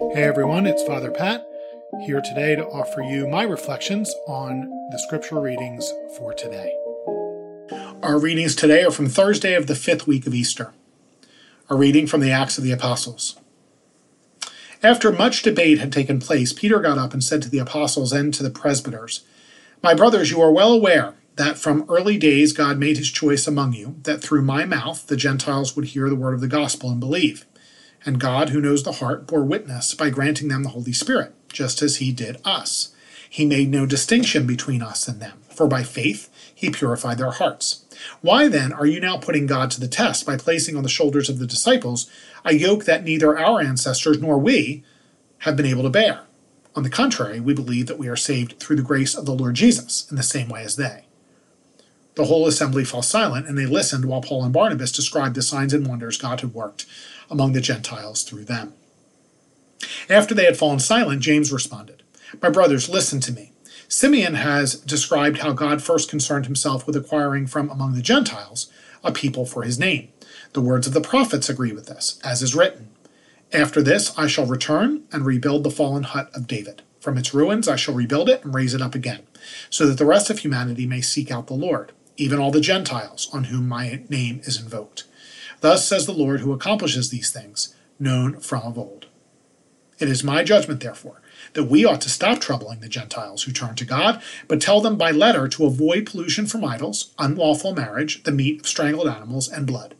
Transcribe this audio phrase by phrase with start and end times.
[0.00, 1.44] Hey everyone, it's Father Pat
[2.06, 4.60] here today to offer you my reflections on
[4.92, 6.72] the scripture readings for today.
[8.00, 10.72] Our readings today are from Thursday of the fifth week of Easter.
[11.68, 13.40] A reading from the Acts of the Apostles.
[14.84, 18.32] After much debate had taken place, Peter got up and said to the apostles and
[18.34, 19.24] to the presbyters,
[19.82, 23.72] My brothers, you are well aware that from early days God made his choice among
[23.72, 27.00] you, that through my mouth the Gentiles would hear the word of the gospel and
[27.00, 27.46] believe.
[28.04, 31.82] And God, who knows the heart, bore witness by granting them the Holy Spirit, just
[31.82, 32.94] as he did us.
[33.28, 37.84] He made no distinction between us and them, for by faith he purified their hearts.
[38.20, 41.28] Why then are you now putting God to the test by placing on the shoulders
[41.28, 42.10] of the disciples
[42.44, 44.84] a yoke that neither our ancestors nor we
[45.38, 46.20] have been able to bear?
[46.74, 49.56] On the contrary, we believe that we are saved through the grace of the Lord
[49.56, 51.07] Jesus in the same way as they.
[52.18, 55.72] The whole assembly fell silent, and they listened while Paul and Barnabas described the signs
[55.72, 56.84] and wonders God had worked
[57.30, 58.72] among the Gentiles through them.
[60.10, 62.02] After they had fallen silent, James responded,
[62.42, 63.52] My brothers, listen to me.
[63.86, 68.68] Simeon has described how God first concerned himself with acquiring from among the Gentiles
[69.04, 70.08] a people for his name.
[70.54, 72.88] The words of the prophets agree with this, as is written
[73.52, 76.82] After this I shall return and rebuild the fallen hut of David.
[76.98, 79.20] From its ruins I shall rebuild it and raise it up again,
[79.70, 83.30] so that the rest of humanity may seek out the Lord, even all the Gentiles
[83.32, 85.04] on whom my name is invoked.
[85.60, 89.06] Thus says the Lord who accomplishes these things, known from of old.
[89.98, 91.20] It is my judgment, therefore,
[91.54, 94.96] that we ought to stop troubling the Gentiles who turn to God, but tell them
[94.96, 99.66] by letter to avoid pollution from idols, unlawful marriage, the meat of strangled animals, and
[99.66, 99.94] blood.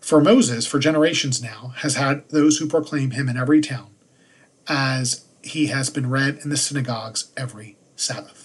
[0.00, 3.90] For Moses, for generations now, has had those who proclaim him in every town,
[4.66, 8.41] as he has been read in the synagogues every Sabbath.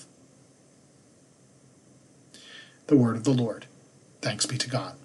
[2.87, 3.65] The word of the Lord.
[4.21, 4.95] Thanks be to God.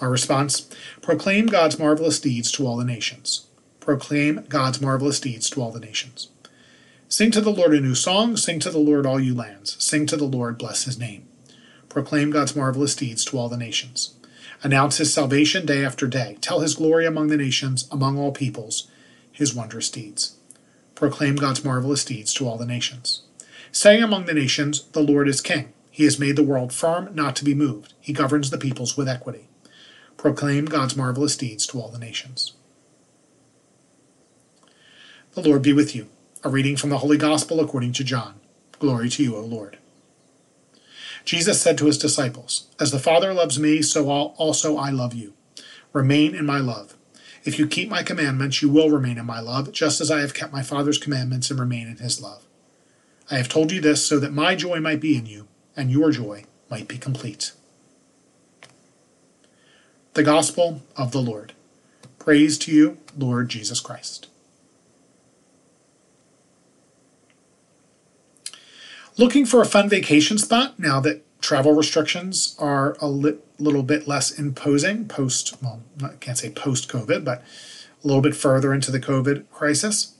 [0.00, 0.68] Our response
[1.00, 3.46] Proclaim God's marvelous deeds to all the nations.
[3.80, 6.28] Proclaim God's marvelous deeds to all the nations.
[7.08, 8.36] Sing to the Lord a new song.
[8.36, 9.82] Sing to the Lord, all you lands.
[9.82, 11.26] Sing to the Lord, bless his name.
[11.88, 14.14] Proclaim God's marvelous deeds to all the nations.
[14.62, 16.38] Announce his salvation day after day.
[16.40, 18.88] Tell his glory among the nations, among all peoples,
[19.30, 20.36] his wondrous deeds.
[20.94, 23.22] Proclaim God's marvelous deeds to all the nations.
[23.74, 25.72] Say among the nations, The Lord is king.
[25.90, 27.94] He has made the world firm, not to be moved.
[28.00, 29.48] He governs the peoples with equity.
[30.18, 32.52] Proclaim God's marvelous deeds to all the nations.
[35.32, 36.08] The Lord be with you.
[36.44, 38.34] A reading from the Holy Gospel according to John.
[38.78, 39.78] Glory to you, O Lord.
[41.24, 45.32] Jesus said to his disciples, As the Father loves me, so also I love you.
[45.94, 46.94] Remain in my love.
[47.44, 50.34] If you keep my commandments, you will remain in my love, just as I have
[50.34, 52.44] kept my Father's commandments and remain in his love.
[53.32, 56.10] I have told you this so that my joy might be in you, and your
[56.10, 57.52] joy might be complete.
[60.12, 61.54] The Gospel of the Lord.
[62.18, 64.28] Praise to you, Lord Jesus Christ.
[69.16, 74.06] Looking for a fun vacation spot now that travel restrictions are a li- little bit
[74.06, 77.42] less imposing post, well, I can't say post COVID, but
[78.04, 80.16] a little bit further into the COVID crisis?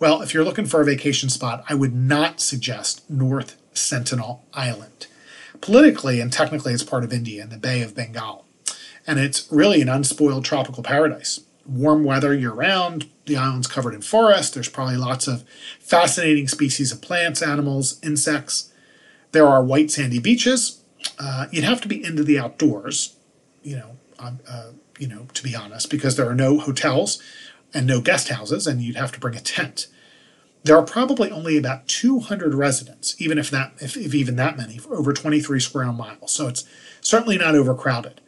[0.00, 5.06] Well, if you're looking for a vacation spot, I would not suggest North Sentinel Island.
[5.60, 8.46] Politically and technically, it's part of India in the Bay of Bengal
[9.06, 11.40] and it's really an unspoiled tropical paradise.
[11.66, 15.44] Warm weather year round, the island's covered in forest, there's probably lots of
[15.78, 18.72] fascinating species of plants, animals, insects.
[19.32, 20.82] There are white sandy beaches.
[21.18, 23.16] Uh, you'd have to be into the outdoors,
[23.62, 27.22] you know, um, uh, you know, to be honest, because there are no hotels
[27.72, 29.86] and no guest houses, and you'd have to bring a tent.
[30.62, 34.76] There are probably only about 200 residents, even if that, if, if even that many,
[34.78, 36.32] for over 23 square miles.
[36.32, 36.64] So it's
[37.00, 38.20] certainly not overcrowded.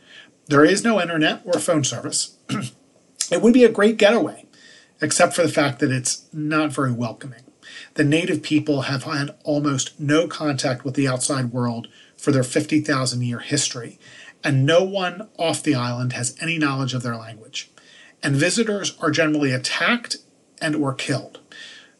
[0.47, 2.37] There is no internet or phone service.
[3.31, 4.47] it would be a great getaway,
[5.01, 7.43] except for the fact that it's not very welcoming.
[7.95, 13.23] The native people have had almost no contact with the outside world for their 50,000
[13.23, 13.99] year history,
[14.43, 17.71] and no one off the island has any knowledge of their language.
[18.23, 20.17] And visitors are generally attacked
[20.61, 21.41] and or killed.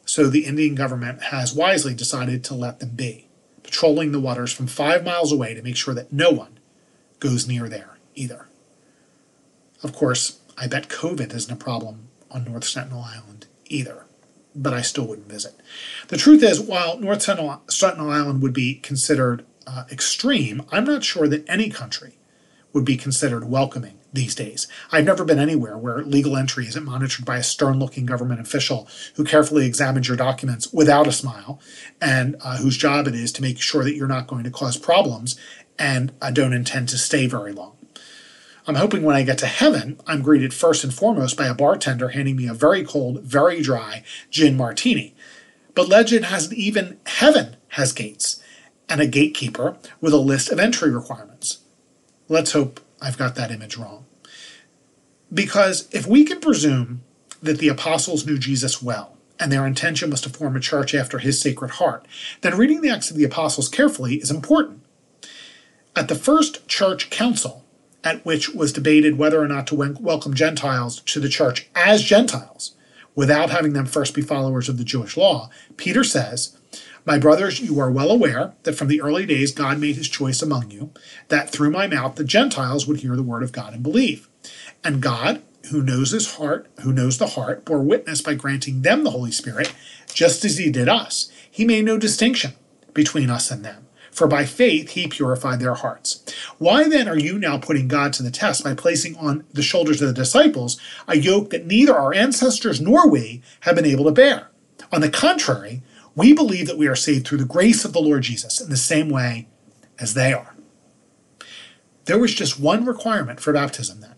[0.05, 3.27] So the Indian government has wisely decided to let them be,
[3.63, 6.59] patrolling the waters from 5 miles away to make sure that no one
[7.19, 8.47] goes near there either.
[9.81, 14.05] Of course, I bet COVID isn't a problem on North Sentinel Island either,
[14.55, 15.55] but I still wouldn't visit.
[16.07, 21.03] The truth is, while North Sentinel, Sentinel Island would be considered uh, extreme, I'm not
[21.03, 22.17] sure that any country
[22.71, 24.67] would be considered welcoming these days.
[24.91, 28.87] I've never been anywhere where legal entry isn't monitored by a stern looking government official
[29.15, 31.59] who carefully examines your documents without a smile
[31.99, 34.77] and uh, whose job it is to make sure that you're not going to cause
[34.77, 35.37] problems
[35.79, 37.75] and uh, don't intend to stay very long.
[38.65, 42.09] I'm hoping when I get to heaven, I'm greeted first and foremost by a bartender
[42.09, 45.15] handing me a very cold, very dry gin martini.
[45.75, 48.41] But legend has even heaven has gates
[48.87, 51.59] and a gatekeeper with a list of entry requirements.
[52.29, 54.05] Let's hope I've got that image wrong.
[55.31, 57.03] Because if we can presume
[57.41, 61.19] that the apostles knew Jesus well, and their intention was to form a church after
[61.19, 62.07] his sacred heart,
[62.41, 64.83] then reading the Acts of the Apostles carefully is important.
[65.95, 67.65] At the first church council,
[68.05, 72.75] at which was debated whether or not to welcome Gentiles to the church as Gentiles,
[73.15, 76.57] without having them first be followers of the Jewish law, Peter says,
[77.05, 80.41] My brothers, you are well aware that from the early days God made his choice
[80.41, 80.91] among you,
[81.27, 84.29] that through my mouth the Gentiles would hear the word of God and believe.
[84.83, 89.03] And God, who knows his heart, who knows the heart, bore witness by granting them
[89.03, 89.73] the Holy Spirit,
[90.13, 91.31] just as he did us.
[91.49, 92.53] He made no distinction
[92.93, 96.23] between us and them for by faith he purified their hearts.
[96.59, 100.01] Why then are you now putting God to the test by placing on the shoulders
[100.01, 104.11] of the disciples a yoke that neither our ancestors nor we have been able to
[104.11, 104.49] bear?
[104.91, 105.81] On the contrary,
[106.15, 108.77] we believe that we are saved through the grace of the Lord Jesus in the
[108.77, 109.47] same way
[109.99, 110.55] as they are.
[112.05, 114.15] There was just one requirement for baptism then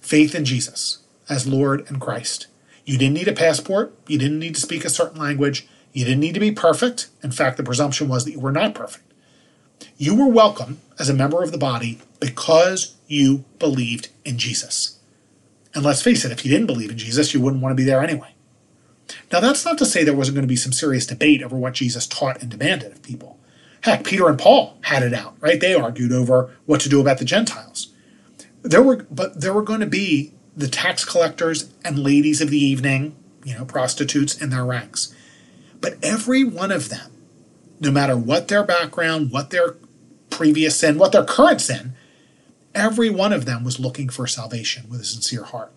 [0.00, 2.46] faith in Jesus as Lord and Christ.
[2.86, 6.20] You didn't need a passport, you didn't need to speak a certain language, you didn't
[6.20, 7.08] need to be perfect.
[7.22, 9.04] In fact, the presumption was that you were not perfect.
[9.98, 14.98] You were welcome as a member of the body because you believed in Jesus.
[15.74, 17.84] And let's face it, if you didn't believe in Jesus, you wouldn't want to be
[17.84, 18.34] there anyway.
[19.32, 21.74] Now, that's not to say there wasn't going to be some serious debate over what
[21.74, 23.38] Jesus taught and demanded of people.
[23.82, 25.60] Heck, Peter and Paul had it out, right?
[25.60, 27.92] They argued over what to do about the Gentiles.
[28.62, 32.62] There were, but there were going to be the tax collectors and ladies of the
[32.62, 33.14] evening,
[33.44, 35.14] you know, prostitutes in their ranks.
[35.80, 37.12] But every one of them
[37.80, 39.76] no matter what their background, what their
[40.30, 41.94] previous sin, what their current sin,
[42.74, 45.72] every one of them was looking for salvation with a sincere heart.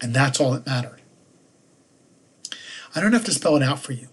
[0.00, 1.00] And that's all that mattered.
[2.96, 4.08] I don't have to spell it out for you.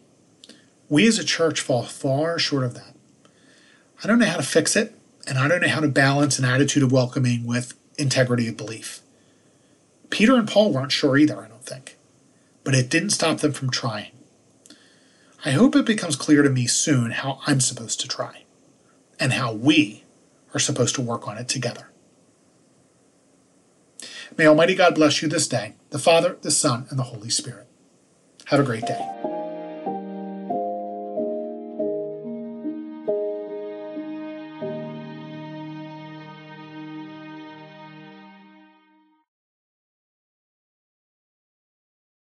[0.89, 2.93] We as a church fall far short of that.
[4.03, 4.93] I don't know how to fix it,
[5.25, 8.99] and I don't know how to balance an attitude of welcoming with integrity of belief.
[10.09, 11.95] Peter and Paul weren't sure either, I don't think.
[12.65, 14.11] But it didn't stop them from trying.
[15.45, 18.43] I hope it becomes clear to me soon how I'm supposed to try
[19.17, 20.03] and how we
[20.53, 21.89] are supposed to work on it together.
[24.37, 27.67] May Almighty God bless you this day, the Father, the Son, and the Holy Spirit.
[28.47, 29.32] Have a great day.